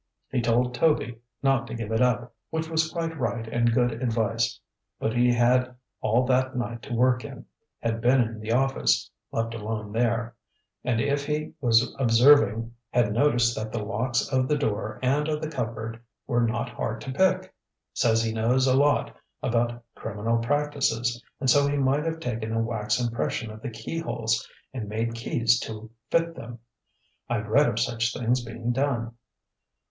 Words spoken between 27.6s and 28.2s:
of such